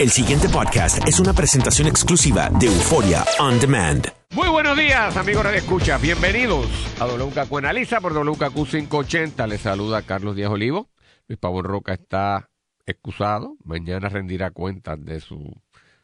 [0.00, 4.06] El siguiente podcast es una presentación exclusiva de Euforia On Demand.
[4.30, 5.98] Muy buenos días, amigos de Escucha.
[5.98, 6.66] Bienvenidos
[6.98, 9.46] a WKQ Analiza por WKQ 580.
[9.46, 10.88] Les saluda Carlos Díaz Olivo.
[11.28, 12.48] Luis Pavón Roca está
[12.86, 13.58] excusado.
[13.62, 15.50] Mañana rendirá cuentas de sus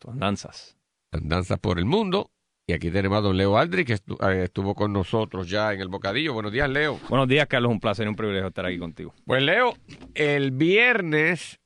[0.06, 0.76] andanzas.
[1.10, 2.30] Andanzas por el mundo.
[2.66, 5.88] Y aquí tenemos a don Leo Aldri, que eh, estuvo con nosotros ya en el
[5.88, 6.34] Bocadillo.
[6.34, 7.00] Buenos días, Leo.
[7.08, 7.72] Buenos días, Carlos.
[7.72, 9.14] Un placer y un privilegio estar aquí contigo.
[9.24, 9.72] Pues, Leo,
[10.14, 11.60] el viernes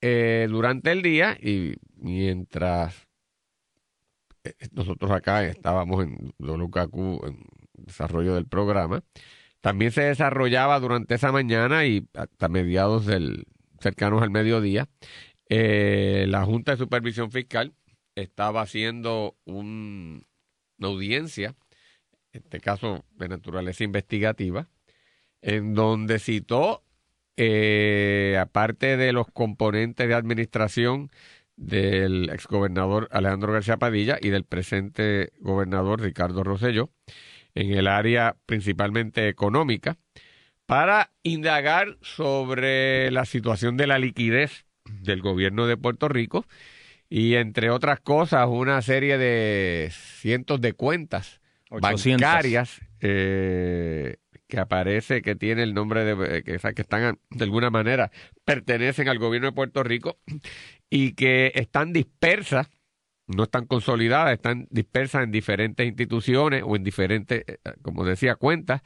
[0.00, 3.06] eh, durante el día y mientras
[4.44, 7.44] eh, nosotros acá estábamos en WKQ, en
[7.74, 9.02] desarrollo del programa,
[9.60, 13.46] también se desarrollaba durante esa mañana y hasta mediados del
[13.80, 14.88] cercanos al mediodía,
[15.48, 17.74] eh, la Junta de Supervisión Fiscal
[18.14, 20.22] estaba haciendo una
[20.80, 21.54] audiencia,
[22.32, 24.68] en este caso de naturaleza investigativa,
[25.42, 26.82] en donde citó
[27.36, 31.10] eh, aparte de los componentes de administración
[31.56, 36.90] del exgobernador Alejandro García Padilla y del presente gobernador Ricardo Rosselló,
[37.54, 39.96] en el área principalmente económica,
[40.66, 46.44] para indagar sobre la situación de la liquidez del gobierno de Puerto Rico
[47.08, 51.40] y, entre otras cosas, una serie de cientos de cuentas
[51.70, 54.16] bancarias eh,
[54.48, 58.10] que aparece que tiene el nombre de que, que están de alguna manera
[58.44, 60.18] pertenecen al gobierno de Puerto Rico
[60.90, 62.68] y que están dispersas
[63.26, 68.82] no están consolidadas, están dispersas en diferentes instituciones o en diferentes, eh, como decía, cuentas,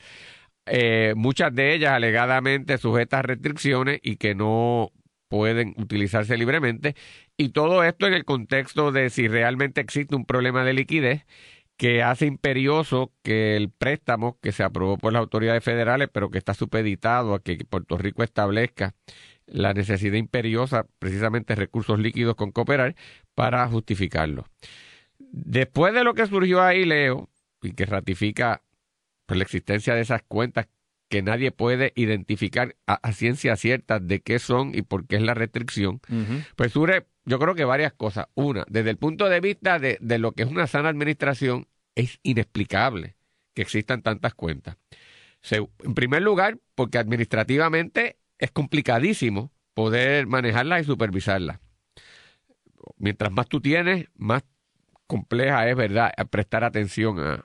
[0.66, 4.92] eh, muchas de ellas alegadamente sujetas a restricciones y que no
[5.28, 6.94] pueden utilizarse libremente.
[7.36, 11.26] Y todo esto en el contexto de si realmente existe un problema de liquidez
[11.80, 16.36] que hace imperioso que el préstamo que se aprobó por las autoridades federales, pero que
[16.36, 18.94] está supeditado a que Puerto Rico establezca
[19.46, 22.96] la necesidad imperiosa, precisamente recursos líquidos con cooperar,
[23.34, 24.44] para justificarlo.
[25.18, 27.30] Después de lo que surgió ahí, Leo,
[27.62, 28.60] y que ratifica
[29.24, 30.68] pues, la existencia de esas cuentas
[31.08, 35.32] que nadie puede identificar a, ciencia cierta de qué son y por qué es la
[35.32, 36.02] restricción,
[36.56, 38.26] pues surge yo creo que varias cosas.
[38.34, 42.18] Una, desde el punto de vista de, de lo que es una sana administración, es
[42.22, 43.16] inexplicable
[43.54, 44.76] que existan tantas cuentas.
[45.50, 51.60] en primer lugar, porque administrativamente es complicadísimo poder manejarlas y supervisarlas.
[52.96, 54.44] Mientras más tú tienes, más
[55.06, 57.44] compleja es, ¿verdad?, prestar atención a,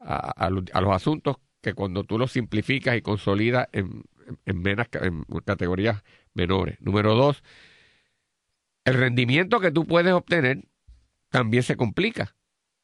[0.00, 4.02] a, los asuntos que cuando tú los simplificas y consolidas en,
[4.44, 6.02] en, menos, en categorías
[6.34, 6.76] menores.
[6.80, 7.42] Número dos,
[8.84, 10.64] el rendimiento que tú puedes obtener
[11.30, 12.36] también se complica,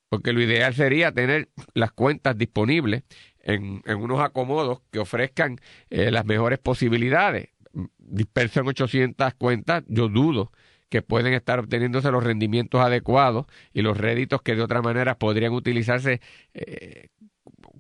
[0.09, 3.05] porque lo ideal sería tener las cuentas disponibles
[3.38, 7.50] en, unos acomodos que ofrezcan eh, las mejores posibilidades.
[7.99, 10.50] Disperso en 800 cuentas, yo dudo
[10.88, 15.53] que pueden estar obteniéndose los rendimientos adecuados y los réditos que de otra manera podrían
[15.53, 16.21] utilizarse
[16.53, 17.09] eh,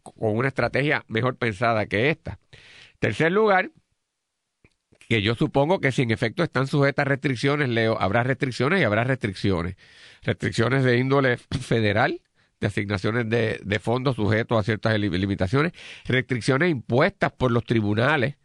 [0.02, 2.38] con una estrategia mejor pensada que esta.
[3.00, 3.72] Tercer lugar,
[5.10, 8.84] que yo supongo que si en efecto están sujetas a restricciones, Leo, habrá restricciones y
[8.84, 9.74] habrá restricciones.
[10.22, 12.22] Restricciones de índole federal,
[12.60, 15.72] de asignaciones de, de fondos sujetos a ciertas limitaciones,
[16.06, 18.36] restricciones impuestas por los tribunales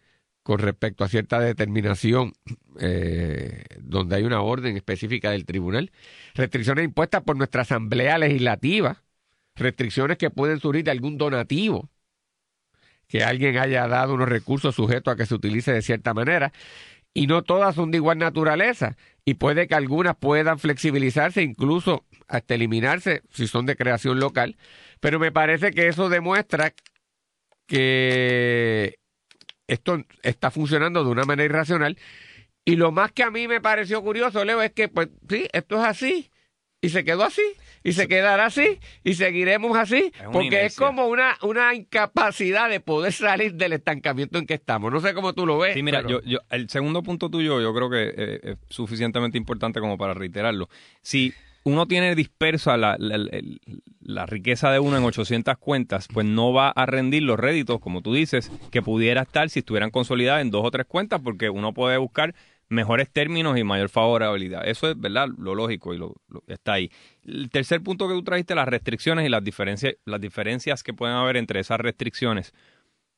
[0.42, 2.34] con respecto a cierta determinación
[2.80, 5.92] eh, donde hay una orden específica del tribunal,
[6.34, 9.04] restricciones impuestas por nuestra Asamblea Legislativa,
[9.56, 11.92] restricciones que pueden surgir de algún donativo
[13.08, 16.52] que alguien haya dado unos recursos sujetos a que se utilice de cierta manera.
[17.14, 18.98] Y no todas son de igual naturaleza.
[19.24, 24.58] Y puede que algunas puedan flexibilizarse, incluso hasta eliminarse si son de creación local.
[25.00, 26.74] Pero me parece que eso demuestra
[27.68, 29.00] que
[29.68, 31.98] esto está funcionando de una manera irracional.
[32.66, 35.78] Y lo más que a mí me pareció curioso, Leo, es que, pues sí, esto
[35.78, 36.32] es así.
[36.86, 37.42] Y se quedó así
[37.84, 43.14] y se quedará así y seguiremos así, porque es como una, una incapacidad de poder
[43.14, 44.92] salir del estancamiento en que estamos.
[44.92, 45.76] No sé cómo tú lo ves.
[45.76, 49.80] Sí, mira, yo, yo, el segundo punto tuyo yo creo que eh, es suficientemente importante
[49.80, 50.68] como para reiterarlo.
[51.04, 51.32] Si
[51.64, 56.86] uno tiene dispersa la, la, riqueza de uno en 800 cuentas, pues no va a
[56.86, 60.70] rendir los réditos, como tú dices, que pudiera estar si estuvieran consolidadas en dos o
[60.72, 62.36] tres cuentas, porque uno puede buscar
[62.70, 64.68] mejores términos y mayor favorabilidad.
[64.68, 65.28] Eso es, ¿verdad?
[65.38, 66.16] Lo lógico y lo,
[66.48, 66.92] está ahí.
[67.24, 71.16] El tercer punto que tú trajiste, las restricciones y las diferencias, las diferencias que pueden
[71.16, 72.54] haber entre esas restricciones.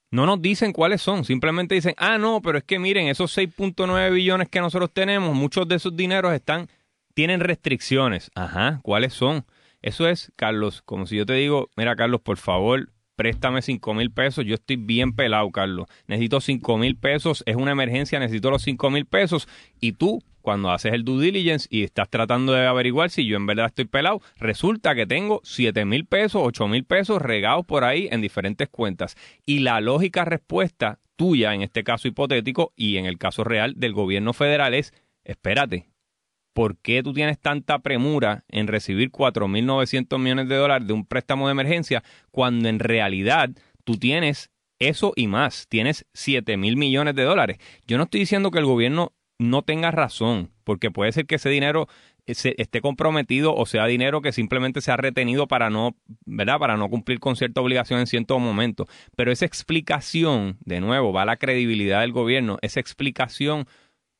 [0.09, 4.13] No nos dicen cuáles son, simplemente dicen, ah, no, pero es que miren, esos 6.9
[4.13, 6.69] billones que nosotros tenemos, muchos de esos dineros están,
[7.13, 8.31] tienen restricciones.
[8.35, 9.45] Ajá, ¿cuáles son?
[9.81, 14.11] Eso es, Carlos, como si yo te digo, mira, Carlos, por favor, préstame cinco mil
[14.11, 15.87] pesos, yo estoy bien pelado, Carlos.
[16.07, 19.49] Necesito cinco mil pesos, es una emergencia, necesito los cinco mil pesos.
[19.81, 23.47] Y tú, cuando haces el due diligence y estás tratando de averiguar si yo en
[23.47, 28.07] verdad estoy pelado, resulta que tengo 7 mil pesos, 8 mil pesos regados por ahí
[28.11, 29.17] en diferentes cuentas.
[29.45, 33.91] Y la lógica respuesta tuya, en este caso hipotético, y en el caso real del
[33.91, 34.93] gobierno federal es,
[35.25, 35.87] espérate,
[36.57, 41.45] ¿por qué tú tienes tanta premura en recibir 4.900 millones de dólares de un préstamo
[41.45, 43.51] de emergencia cuando en realidad
[43.83, 44.49] tú tienes
[44.79, 47.59] eso y más, tienes 7 mil millones de dólares?
[47.85, 51.49] Yo no estoy diciendo que el gobierno no tenga razón, porque puede ser que ese
[51.49, 51.87] dinero
[52.25, 55.95] esté comprometido o sea dinero que simplemente se ha retenido para no,
[56.25, 56.57] ¿verdad?
[56.57, 58.87] Para no cumplir con cierta obligación en cierto momento.
[59.15, 63.67] Pero esa explicación, de nuevo, va a la credibilidad del gobierno, esa explicación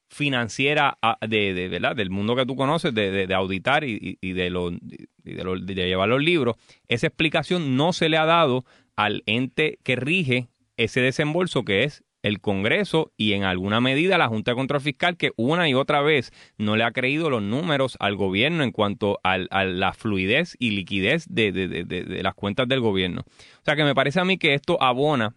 [0.10, 1.96] financiera ah, de, de ¿verdad?
[1.96, 6.10] del mundo que tú conoces, de, de, auditar y, y, de, lo, de, de llevar
[6.10, 6.56] los libros,
[6.88, 8.66] esa explicación no se le ha dado
[8.96, 14.28] al ente que rige ese desembolso que es el Congreso y en alguna medida la
[14.28, 17.96] Junta de Control Fiscal que una y otra vez no le ha creído los números
[18.00, 23.22] al gobierno en cuanto a, la fluidez y liquidez de, de, las cuentas del gobierno.
[23.22, 25.36] O sea que me parece a mí que esto abona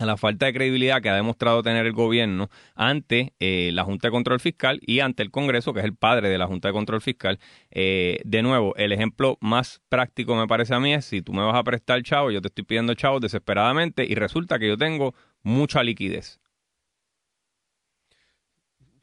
[0.00, 4.08] a la falta de credibilidad que ha demostrado tener el gobierno ante eh, la Junta
[4.08, 6.72] de Control Fiscal y ante el Congreso, que es el padre de la Junta de
[6.72, 7.38] Control Fiscal.
[7.70, 11.42] Eh, de nuevo, el ejemplo más práctico me parece a mí es si tú me
[11.42, 15.14] vas a prestar chavo, yo te estoy pidiendo chavo desesperadamente y resulta que yo tengo
[15.42, 16.40] mucha liquidez.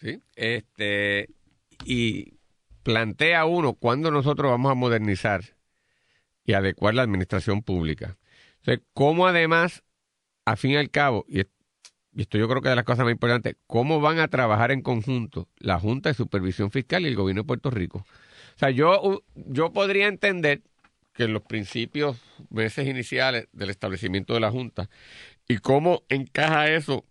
[0.02, 1.30] Sí, este,
[1.86, 2.34] y
[2.82, 5.44] plantea uno cuándo nosotros vamos a modernizar
[6.44, 8.18] y adecuar la administración pública.
[8.62, 9.84] Entonces, cómo además
[10.48, 13.12] a fin y al cabo, y esto yo creo que es de las cosas más
[13.12, 17.42] importantes, cómo van a trabajar en conjunto la Junta de Supervisión Fiscal y el gobierno
[17.42, 18.06] de Puerto Rico.
[18.56, 20.62] O sea, yo, yo podría entender
[21.14, 22.18] que en los principios,
[22.50, 24.90] meses iniciales del establecimiento de la Junta,
[25.50, 27.04] y cómo encaja eso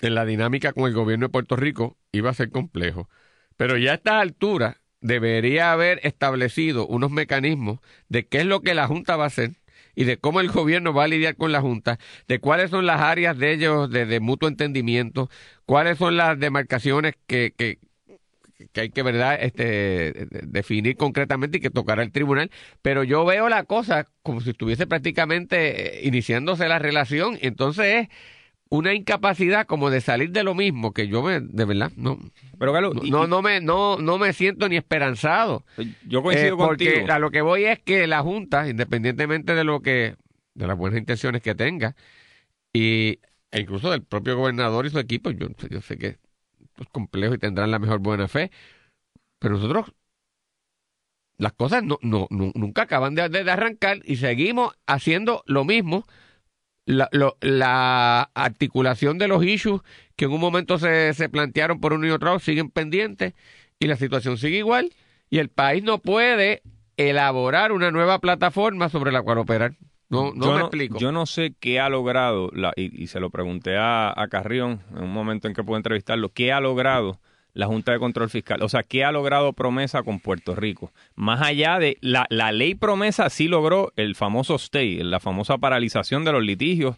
[0.00, 3.10] en la dinámica con el gobierno de Puerto Rico, iba a ser complejo.
[3.58, 8.74] Pero ya a esta altura debería haber establecido unos mecanismos de qué es lo que
[8.74, 9.52] la Junta va a hacer
[9.96, 11.98] y de cómo el gobierno va a lidiar con la Junta,
[12.28, 15.28] de cuáles son las áreas de ellos de, mutuo entendimiento,
[15.64, 17.78] cuáles son las demarcaciones que, que,
[18.76, 22.50] hay que verdad este definir concretamente y que tocará el tribunal.
[22.82, 27.38] Pero yo veo la cosa como si estuviese prácticamente eh, iniciándose la relación.
[27.40, 28.08] Entonces es
[28.68, 32.18] una incapacidad como de salir de lo mismo que yo me, de verdad no.
[32.58, 35.64] Pero no, no, me no no me siento ni esperanzado.
[36.06, 39.80] Yo coincido eh, porque a lo que voy es que la junta independientemente de lo
[39.82, 40.16] que
[40.54, 41.94] de las buenas intenciones que tenga
[42.72, 43.20] y
[43.50, 46.18] e incluso del propio gobernador y su equipo yo, yo sé que
[46.78, 48.50] es complejo y tendrán la mejor buena fe
[49.38, 49.92] pero nosotros
[51.38, 56.06] las cosas no, no, nunca acaban de, de arrancar y seguimos haciendo lo mismo
[56.86, 57.08] la,
[57.40, 59.82] la articulación de los issues
[60.14, 63.34] que en un momento se, se plantearon por uno y otro lado siguen pendientes
[63.78, 64.92] y la situación sigue igual
[65.28, 66.62] y el país no puede
[66.96, 69.74] elaborar una nueva plataforma sobre la cual operar.
[70.08, 70.98] No, no me explico.
[70.98, 75.02] Yo no sé qué ha logrado, la, y, se lo pregunté a, a Carrión en
[75.02, 77.20] un momento en que pude entrevistarlo, qué ha logrado
[77.56, 78.62] la Junta de Control Fiscal.
[78.62, 80.92] O sea, ¿qué ha logrado promesa con Puerto Rico?
[81.14, 86.22] Más allá de la, la ley promesa sí logró el famoso stay, la famosa paralización
[86.24, 86.96] de los litigios,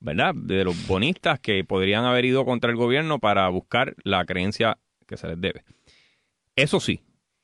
[0.00, 0.34] ¿verdad?
[0.34, 5.16] De los bonistas que podrían haber ido contra el gobierno para buscar la creencia que
[5.16, 5.62] se les debe.
[6.56, 7.02] Eso sí,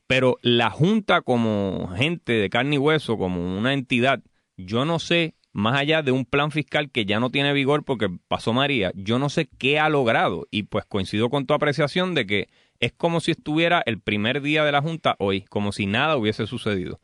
[0.09, 4.25] pero la Junta como gente de carne y hueso, como una entidad,
[4.57, 8.11] yo no sé más allá de un plan fiscal que ya no tiene vigor porque
[8.29, 10.47] pasó María, yo no sé qué ha logrado.
[10.51, 12.49] Y pues coincido con tu apreciación de que
[12.79, 16.47] es como si estuviera el primer día de la Junta hoy, como si nada hubiese
[16.47, 17.01] sucedido.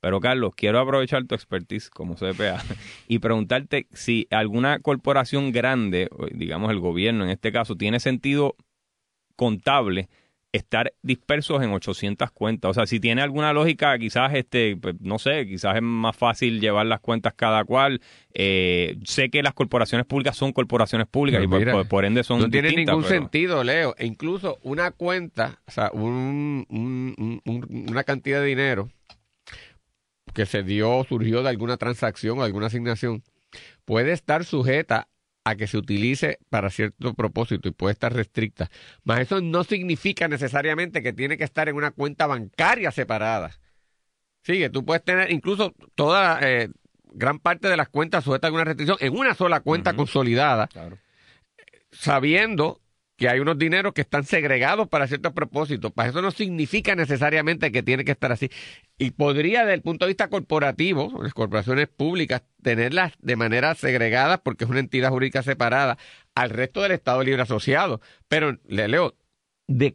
[0.00, 2.62] Pero Carlos, quiero aprovechar tu expertise como CPA
[3.08, 8.54] y preguntarte si alguna corporación grande, digamos el gobierno en este caso, tiene sentido
[9.34, 10.10] contable
[10.54, 12.70] estar dispersos en 800 cuentas.
[12.70, 16.60] O sea, si tiene alguna lógica, quizás, este, pues, no sé, quizás es más fácil
[16.60, 18.00] llevar las cuentas cada cual.
[18.32, 22.70] Eh, sé que las corporaciones públicas son corporaciones públicas y por, ende son No tiene
[22.70, 23.96] ningún sentido, Leo.
[23.98, 26.64] E incluso una cuenta, o sea, un,
[27.88, 28.90] una cantidad de dinero
[30.34, 33.24] que se dio, surgió de alguna transacción o alguna asignación,
[33.84, 35.08] puede estar sujeta
[35.44, 38.70] a que se utilice para cierto propósito y puede estar restricta.
[39.04, 43.52] Mas eso no significa necesariamente que tiene que estar en una cuenta bancaria separada.
[44.42, 46.70] Sigue, tú puedes tener incluso toda, eh,
[47.12, 50.68] gran parte de las cuentas sujetas a alguna restricción en una sola cuenta consolidada,
[51.92, 52.80] sabiendo
[53.16, 55.92] que hay unos dineros que están segregados para ciertos propósitos.
[55.92, 58.50] Para eso no significa necesariamente que tiene que estar así.
[58.98, 64.38] Y podría, desde el punto de vista corporativo, las corporaciones públicas, tenerlas de manera segregada
[64.38, 65.98] porque es una entidad jurídica separada
[66.34, 68.00] al resto del Estado Libre Asociado.
[68.28, 69.14] Pero, le leo,
[69.66, 69.94] de,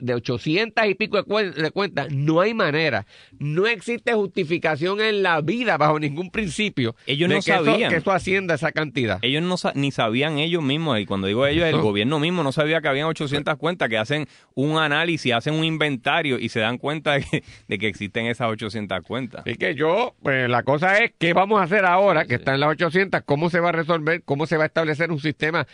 [0.00, 3.06] de 800 y pico de, cuentas, no hay manera.
[3.38, 6.94] No existe justificación en la vida bajo ningún principio.
[7.06, 7.90] Ellos no sabían.
[7.90, 9.18] que eso ascienda esa cantidad.
[9.22, 12.80] Ellos no ni sabían ellos mismos, y cuando digo ellos, el gobierno mismo no sabía
[12.80, 17.14] que habían 800 cuentas, que hacen un análisis, hacen un inventario y se dan cuenta
[17.14, 19.46] de que, existen esas 800 cuentas.
[19.46, 22.70] Y que yo, pues la cosa es, ¿qué vamos a hacer ahora que están las
[22.70, 23.22] 800?
[23.24, 24.22] ¿Cómo se va a resolver?
[24.24, 25.66] ¿Cómo se va a establecer un sistema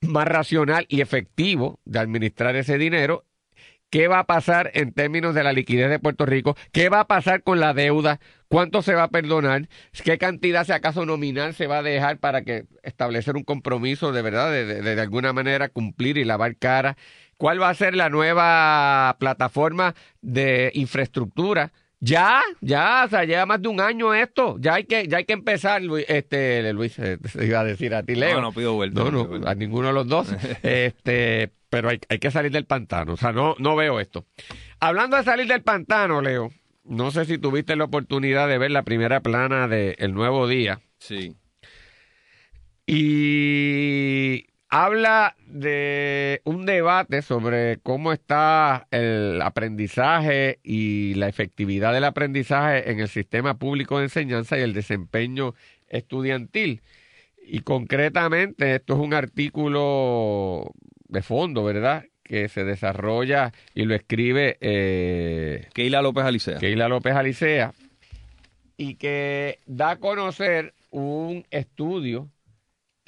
[0.00, 3.24] más racional y efectivo de administrar ese dinero.
[3.90, 6.56] ¿Qué va a pasar en términos de la liquidez de Puerto Rico?
[6.72, 8.20] ¿Qué va a pasar con la deuda?
[8.48, 9.68] ¿Cuánto se va a perdonar?
[10.04, 14.20] ¿Qué cantidad, si acaso nominal, se va a dejar para que establecer un compromiso de
[14.20, 16.98] verdad, de, de, de alguna manera cumplir y lavar cara?
[17.38, 21.72] ¿Cuál va a ser la nueva plataforma de infraestructura?
[22.00, 24.56] Ya, ya, o sea, lleva más de un año esto.
[24.60, 28.02] Ya hay que, ya hay que empezar, Luis, este, Luis, eh, iba a decir a
[28.02, 28.36] ti, Leo.
[28.36, 29.02] No, no pido vuelta.
[29.02, 30.32] No, no, a ninguno de los dos.
[30.62, 33.14] este, pero hay, hay, que salir del pantano.
[33.14, 34.26] O sea, no, no veo esto.
[34.80, 36.52] Hablando de salir del pantano, Leo,
[36.84, 40.80] no sé si tuviste la oportunidad de ver la primera plana de El Nuevo Día.
[40.98, 41.36] Sí.
[42.86, 52.90] Y habla de un debate sobre cómo está el aprendizaje y la efectividad del aprendizaje
[52.90, 55.54] en el sistema público de enseñanza y el desempeño
[55.88, 56.82] estudiantil.
[57.42, 60.70] Y concretamente, esto es un artículo
[61.08, 62.04] de fondo, ¿verdad?
[62.22, 66.58] Que se desarrolla y lo escribe eh, Keila López Alicea.
[66.58, 67.72] Keila López Alicea.
[68.76, 72.28] Y que da a conocer un estudio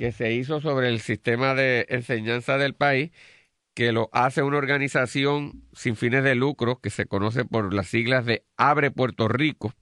[0.01, 3.11] que se hizo sobre el sistema de enseñanza del país,
[3.75, 8.25] que lo hace una organización sin fines de lucro que se conoce por las siglas
[8.25, 9.75] de Abre Puerto Rico,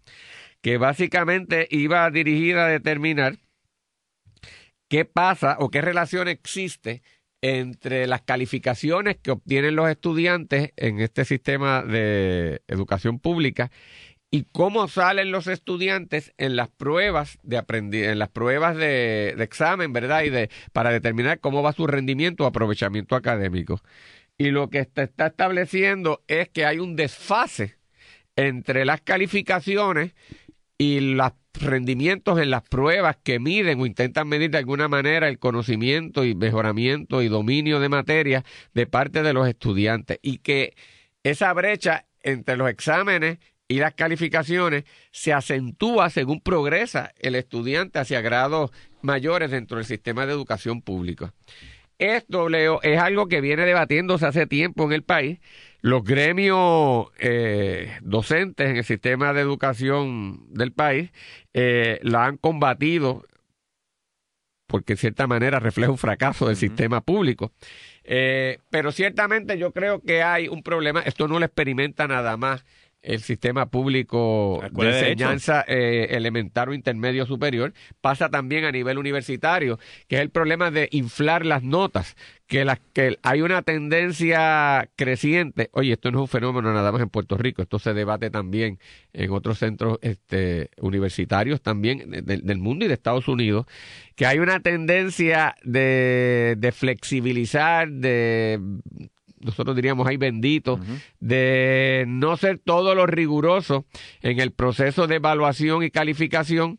[0.61, 3.37] que básicamente iba dirigida a determinar
[4.89, 7.01] qué pasa o qué relación existe
[7.41, 13.71] entre las calificaciones que obtienen los estudiantes en este sistema de educación pública
[14.31, 17.65] y cómo salen los estudiantes en las pruebas de
[18.05, 20.25] en las pruebas de, examen, ¿verdad?
[20.25, 23.81] Y de para determinar cómo va su rendimiento o aprovechamiento académico.
[24.37, 27.77] Y lo que está, está estableciendo es que hay un desfase
[28.37, 30.15] entre las calificaciones
[30.77, 35.41] y los rendimientos en las pruebas que miden o intentan medir de alguna manera el
[35.41, 38.45] conocimiento y mejoramiento y dominio de materia
[38.75, 40.75] de parte de los estudiantes y que
[41.25, 48.23] esa brecha entre los exámenes y las calificaciones se acentúa según progresa el estudiante hacia
[48.23, 48.71] grados
[49.03, 51.35] mayores dentro del sistema de educación pública.
[51.99, 55.41] Esto, Leo, es algo que viene debatiéndose hace tiempo en el país.
[55.81, 61.11] Los gremios eh, docentes en el sistema de educación del país
[61.53, 63.25] eh, la han combatido
[64.69, 67.53] porque en cierta manera refleja un fracaso del sistema público.
[68.05, 72.65] Eh, pero ciertamente yo creo que hay un problema, esto no lo experimenta nada más
[73.03, 79.79] el sistema público de enseñanza eh, elemental o intermedio superior, pasa también a nivel universitario,
[80.09, 85.71] que es el problema de inflar las notas, que, las, que hay una tendencia creciente,
[85.73, 88.79] oye, esto no es un fenómeno nada más en Puerto Rico, esto se debate también
[89.13, 93.67] en otros centros este, universitarios también del mundo y de Estados Unidos,
[94.17, 98.61] que hay una tendencia de, de flexibilizar, de
[99.41, 100.79] nosotros diríamos, ay bendito,
[101.21, 103.87] de no ser todo lo riguroso
[104.23, 106.79] en el proceso de evaluación y calificación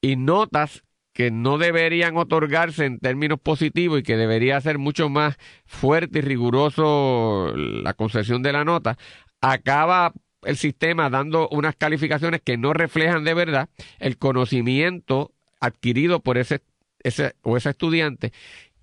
[0.00, 5.36] y notas que no deberían otorgarse en términos positivos y que debería ser mucho más
[5.64, 8.98] fuerte y riguroso la concesión de la nota,
[9.40, 13.68] acaba el sistema dando unas calificaciones que no reflejan de verdad
[13.98, 16.60] el conocimiento adquirido por ese,
[17.00, 18.32] ese o ese estudiante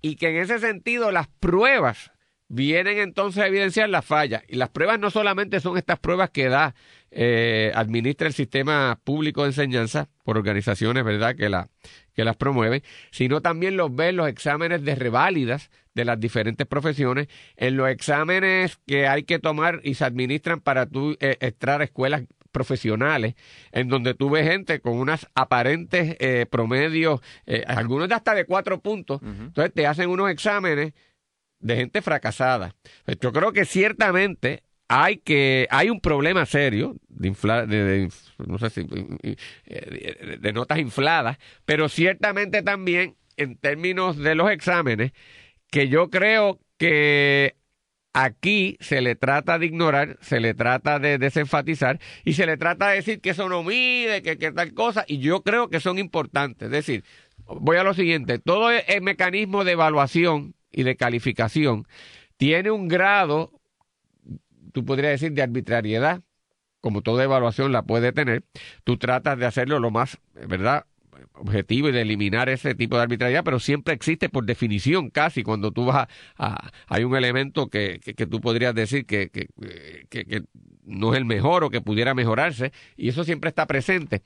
[0.00, 2.11] y que en ese sentido las pruebas
[2.52, 4.42] vienen entonces a evidenciar las fallas.
[4.46, 6.74] Y las pruebas no solamente son estas pruebas que da,
[7.10, 11.70] eh, administra el sistema público de enseñanza por organizaciones, ¿verdad?, que, la,
[12.14, 17.28] que las promueven, sino también los ven los exámenes de reválidas de las diferentes profesiones,
[17.56, 21.84] en los exámenes que hay que tomar y se administran para tú eh, entrar a
[21.84, 23.34] escuelas profesionales,
[23.72, 28.44] en donde tú ves gente con unas aparentes eh, promedios, eh, algunos de hasta de
[28.44, 30.92] cuatro puntos, entonces te hacen unos exámenes
[31.62, 32.74] de gente fracasada.
[33.20, 37.34] Yo creo que ciertamente hay que hay un problema serio de
[38.58, 38.86] sé si
[39.22, 45.12] eh, de, notas infladas, pero ciertamente también en términos de los exámenes
[45.70, 47.56] que yo creo que
[48.12, 52.90] aquí se le trata de ignorar, se le trata de desenfatizar y se le trata
[52.90, 55.98] de decir que eso no mide, que, que tal cosa, y yo creo que son
[55.98, 56.66] importantes.
[56.66, 57.04] Es decir,
[57.46, 61.86] voy a lo siguiente, todo el mecanismo de evaluación y de calificación
[62.36, 63.52] tiene un grado
[64.72, 66.22] tú podrías decir, de arbitrariedad,
[66.80, 68.42] como toda evaluación la puede tener,
[68.84, 70.86] tú tratas de hacerlo lo más, ¿verdad?
[71.34, 75.70] objetivo y de eliminar ese tipo de arbitrariedad, pero siempre existe por definición casi cuando
[75.70, 76.70] tú vas a...
[76.88, 79.48] hay un elemento que, que, tú podrías decir que, que,
[80.10, 80.42] que
[80.84, 84.22] no es el mejor o que pudiera mejorarse y eso siempre está presente.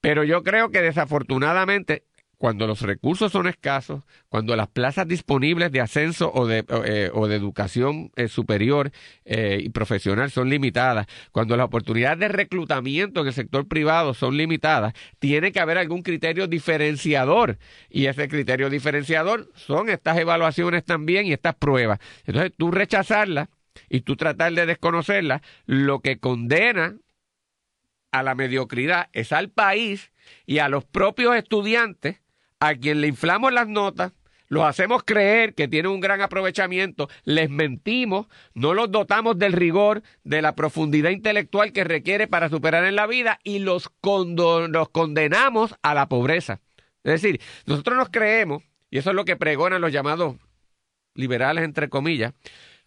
[0.00, 2.04] Pero yo creo que desafortunadamente
[2.42, 7.28] cuando los recursos son escasos, cuando las plazas disponibles de ascenso o de, eh, o
[7.28, 8.90] de educación eh, superior
[9.24, 14.36] eh, y profesional son limitadas, cuando las oportunidades de reclutamiento en el sector privado son
[14.36, 17.58] limitadas, tiene que haber algún criterio diferenciador
[17.88, 22.00] y ese criterio diferenciador son estas evaluaciones también y estas pruebas.
[22.26, 23.50] Entonces tú rechazarlas
[23.88, 26.96] y tú tratar de desconocerlas, lo que condena
[28.10, 30.10] a la mediocridad es al país
[30.44, 32.20] y a los propios estudiantes
[32.62, 34.12] a quien le inflamos las notas,
[34.46, 40.04] los hacemos creer que tienen un gran aprovechamiento, les mentimos, no los dotamos del rigor,
[40.22, 45.74] de la profundidad intelectual que requiere para superar en la vida y los, los condenamos
[45.82, 46.60] a la pobreza.
[47.02, 50.36] Es decir, nosotros nos creemos, y eso es lo que pregonan los llamados
[51.16, 52.32] liberales, entre comillas,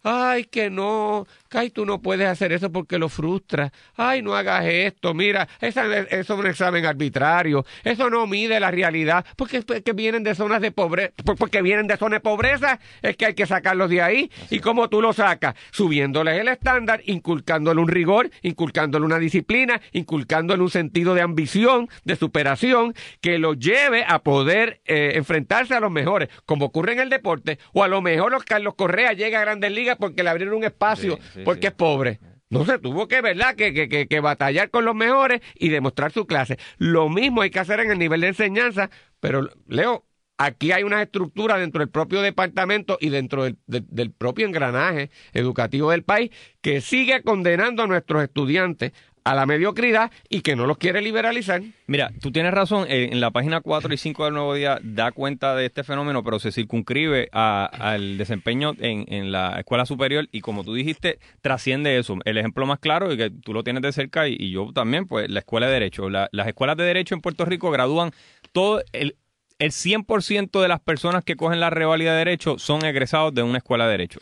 [0.06, 4.64] ay, que no, ay, tú no puedes hacer eso porque lo frustra, ay, no hagas
[4.64, 10.22] esto, mira, eso, es un examen arbitrario, eso no mide la realidad, porque, que vienen
[10.22, 13.90] de zonas de pobreza, porque vienen de zonas de pobreza, es que hay que sacarlos
[13.90, 19.18] de ahí, y cómo tú lo sacas, subiéndoles el estándar, inculcándole un rigor, inculcándole una
[19.18, 25.74] disciplina, inculcándole un sentido de ambición, de superación, que lo lleve a poder eh, enfrentarse
[25.74, 29.12] a los mejores, como ocurre en el deporte, o a lo mejor los Carlos Correa
[29.12, 32.20] llega a Grandes Ligas porque le abrieron un espacio porque es pobre.
[32.48, 33.56] No se tuvo que, ¿verdad?
[33.56, 36.58] Que, que, que, batallar con los mejores y demostrar su clase.
[36.78, 38.88] Lo mismo hay que hacer en el nivel de enseñanza,
[39.18, 40.04] pero Leo,
[40.38, 45.90] aquí hay una estructura dentro del propio departamento y dentro del, del, propio engranaje educativo
[45.90, 48.92] del país que sigue condenando a nuestros estudiantes
[49.26, 51.60] a la mediocridad y que no los quiere liberalizar.
[51.88, 55.10] Mira, tú tienes razón, eh, en la página 4 y 5 del Nuevo Día da
[55.10, 60.62] cuenta de este fenómeno, pero se circunscribe al desempeño en, la escuela superior y como
[60.62, 62.16] tú dijiste, trasciende eso.
[62.24, 65.28] El ejemplo más claro, y que tú lo tienes de cerca y, yo también, pues
[65.28, 66.08] la escuela de Derecho.
[66.08, 68.12] las escuelas de Derecho en Puerto Rico gradúan
[68.52, 69.16] todo el...
[69.58, 73.56] El 100% de las personas que cogen la revalida de derecho son egresados de una
[73.56, 74.20] escuela de derecho.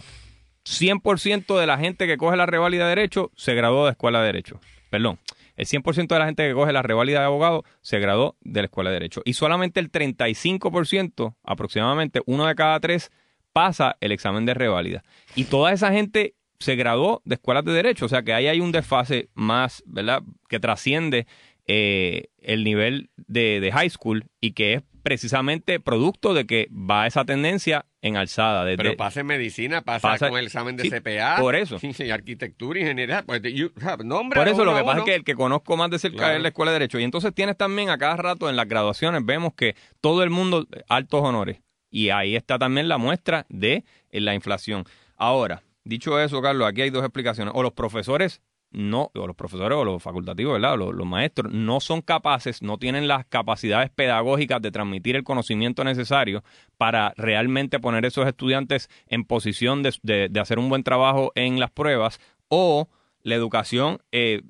[0.65, 4.27] 100% de la gente que coge la revalida de derecho se graduó de escuela de
[4.27, 4.61] derecho
[4.95, 5.19] perdón,
[5.57, 8.67] el 100% de la gente que coge la reválida de abogado se graduó de la
[8.67, 13.11] escuela de derecho y solamente el 35%, aproximadamente uno de cada tres,
[13.53, 15.03] pasa el examen de reválida.
[15.35, 18.61] Y toda esa gente se graduó de escuelas de derecho, o sea que ahí hay
[18.61, 21.27] un desfase más, ¿verdad?, que trasciende
[21.67, 27.07] eh, el nivel de, de high school y que es precisamente producto de que va
[27.07, 28.65] esa tendencia en alzada.
[28.77, 31.37] Pero pasa en medicina, pasa, con el examen de CPA.
[31.39, 31.79] Por eso.
[31.81, 33.23] Y arquitectura, ingeniería.
[33.23, 36.43] Pues, por eso lo que pasa es que el que conozco más de cerca es
[36.43, 36.99] la Escuela de Derecho.
[36.99, 40.67] Y entonces tienes también a cada rato en las graduaciones, vemos que todo el mundo,
[40.89, 41.61] altos honores.
[41.91, 44.85] Y ahí está también la muestra de la inflación.
[45.17, 47.53] Ahora, dicho eso, Carlos, aquí hay dos explicaciones.
[47.55, 50.77] O los profesores no, o los profesores o los facultativos, ¿verdad?
[50.77, 55.85] Los, los, maestros no son capaces, no tienen las capacidades pedagógicas de transmitir el conocimiento
[55.85, 56.43] necesario
[56.77, 61.61] para realmente poner a esos estudiantes en posición de, de, hacer un buen trabajo en
[61.61, 62.89] las pruebas, o
[63.23, 64.43] la educación eh,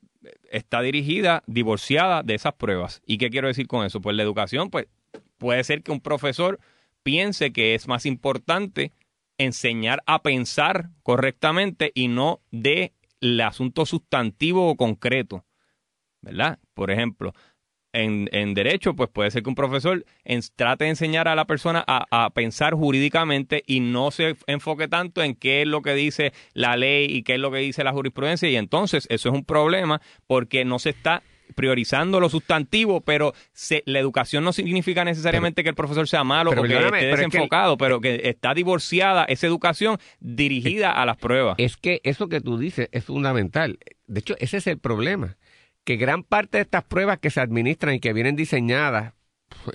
[0.51, 3.03] está dirigida, divorciada de esas pruebas.
[3.07, 4.01] ¿Y qué quiero decir con eso?
[4.01, 4.87] Pues la educación, pues
[5.39, 6.61] puede ser que un profesor
[7.03, 8.93] piense que es más importante
[9.39, 12.93] enseñar a pensar correctamente y no de
[13.25, 15.45] el asunto sustantivo o concreto,
[16.21, 16.59] ¿verdad?
[16.75, 17.33] Por ejemplo,
[17.93, 20.05] en, en, derecho, pues puede ser que un profesor
[20.57, 25.23] trate de enseñar a la persona a, a, pensar jurídicamente y no se enfoque tanto
[25.23, 27.93] en qué es lo que dice la ley y qué es lo que dice la
[27.93, 28.51] jurisprudencia.
[28.51, 31.23] Y entonces eso es un problema porque no se está
[31.55, 33.35] priorizando lo sustantivo, pero
[33.87, 38.01] la educación no significa necesariamente que el profesor sea malo o que esté desenfocado, pero
[38.01, 41.57] que está divorciada esa educación dirigida a las pruebas.
[41.59, 43.79] Es que eso que tú dices es fundamental.
[44.07, 45.37] De hecho, ese es el problema,
[45.85, 49.15] que gran parte de estas pruebas que se administran y que vienen diseñadas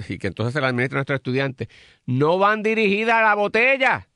[0.09, 1.67] y que entonces se las administran nuestros estudiantes,
[2.05, 4.09] no van dirigidas a la botella,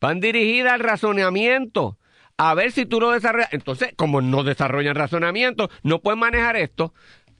[0.00, 1.98] van dirigidas al razonamiento
[2.38, 3.52] a ver si tú lo desarrollas.
[3.52, 6.94] Entonces, como no desarrollan razonamiento, no pueden manejar esto.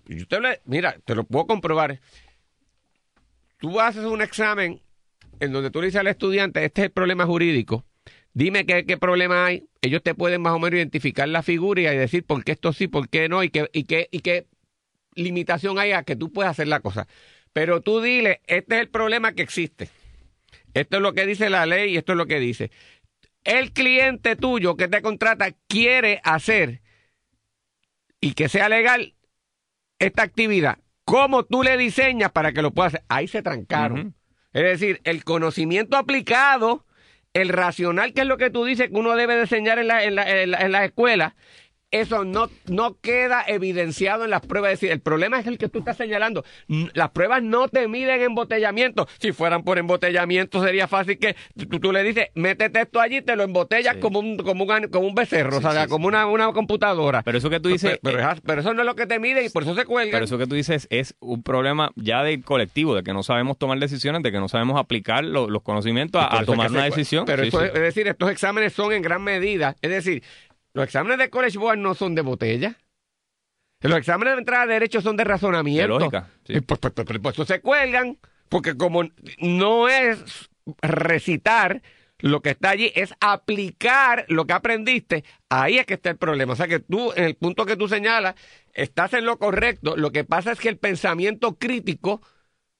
[0.06, 2.00] Y usted le, mira, te lo puedo comprobar.
[3.58, 4.82] Tú haces un examen
[5.40, 7.84] en donde tú le dices al estudiante, este es el problema jurídico,
[8.34, 9.68] dime qué, qué problema hay.
[9.82, 12.88] Ellos te pueden más o menos identificar la figura y decir por qué esto sí,
[12.88, 14.46] por qué no, y qué, y qué, y qué
[15.14, 17.06] limitación hay a que tú puedas hacer la cosa.
[17.52, 19.90] Pero tú dile, este es el problema que existe.
[20.74, 22.70] Esto es lo que dice la ley y esto es lo que dice
[23.48, 26.82] el cliente tuyo que te contrata quiere hacer
[28.20, 29.14] y que sea legal
[29.98, 33.04] esta actividad, ¿cómo tú le diseñas para que lo pueda hacer?
[33.08, 34.14] Ahí se trancaron.
[34.52, 36.84] Es decir, el conocimiento aplicado,
[37.32, 40.04] el racional, que es lo que tú dices que uno debe de enseñar en la,
[40.04, 41.34] en la, en la, en la escuela,
[41.90, 44.72] eso no, no queda evidenciado en las pruebas.
[44.72, 46.44] Es decir, el problema es el que tú estás señalando.
[46.94, 49.09] Las pruebas no te miden embotellamiento.
[49.18, 53.37] Si fueran por embotellamiento, sería fácil que tú, tú le dices, métete esto allí, te
[53.37, 54.01] lo embotellas Sí.
[54.01, 57.22] como, un, como, un, como un becerro, Sí, o sea, sí, como Una, una computadora.
[57.22, 59.18] Pero eso que tú dices, Pero, pero es- pero eso no es lo que te
[59.18, 60.12] mide y por eso se cuelgan.
[60.12, 63.59] Pero eso que tú dices es un problema ya del colectivo, de que no sabemos
[63.59, 67.24] tomar decisiones, de que no sabemos aplicar lo- los conocimientos a, tomar una decisión.
[67.24, 67.64] Pero Sí, eso sí.
[67.66, 70.22] es, es decir, estos exámenes son en gran medida, es decir,
[70.78, 72.76] los exámenes de College Board no son de botella.
[73.80, 75.94] Los exámenes de entrada de derecho son de razonamiento.
[75.94, 76.52] De lógica, sí.
[76.54, 78.16] Y pues, pues, pues, pues, eso se cuelgan,
[78.48, 79.02] porque como
[79.40, 80.48] no es
[80.80, 81.82] recitar
[82.20, 86.52] lo que está allí, es aplicar lo que aprendiste, ahí es que está el problema.
[86.52, 88.36] O sea que tú, en el punto que tú señalas,
[88.72, 89.96] estás en lo correcto.
[89.96, 92.22] Lo que pasa es que el pensamiento crítico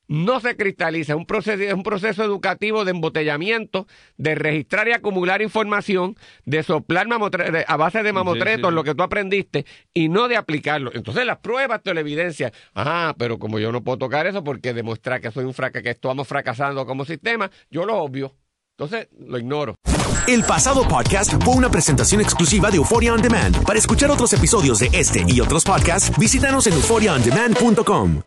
[0.09, 4.93] no se cristaliza, es un proceso, es un proceso educativo de embotellamiento, de registrar y
[4.93, 6.17] acumular información,
[6.47, 8.75] de soplar mamotre- a base de mamotretos sí.
[8.75, 10.91] lo que tú aprendiste y no de aplicarlo.
[10.95, 12.51] Entonces las pruebas te lo evidencian.
[12.75, 15.91] Ah, pero como yo no puedo tocar eso porque demostrar que soy un fraca, que
[15.91, 18.35] estamos fracasando como sistema, yo lo obvio.
[18.79, 19.75] Entonces lo ignoro.
[20.27, 23.63] El pasado podcast fue una presentación exclusiva de Euphoria On Demand.
[23.65, 28.23] Para escuchar otros episodios de este y otros podcasts, visítanos en euphoriaondemand.com.